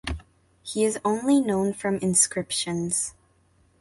He 0.63 0.83
is 0.83 0.99
only 1.05 1.41
known 1.41 1.73
from 1.73 1.97
inscriptions. 1.97 3.13